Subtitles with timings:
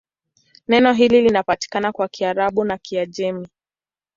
[0.67, 3.47] Neno hili linapatikana kwa Kiarabu na Kiajemi.